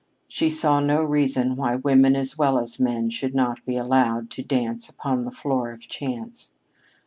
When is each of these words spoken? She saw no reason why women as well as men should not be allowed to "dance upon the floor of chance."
She 0.27 0.49
saw 0.49 0.79
no 0.79 1.03
reason 1.03 1.55
why 1.55 1.75
women 1.75 2.15
as 2.15 2.35
well 2.35 2.57
as 2.57 2.79
men 2.79 3.11
should 3.11 3.35
not 3.35 3.63
be 3.67 3.77
allowed 3.77 4.31
to 4.31 4.41
"dance 4.41 4.89
upon 4.89 5.21
the 5.21 5.31
floor 5.31 5.69
of 5.69 5.81
chance." 5.81 6.49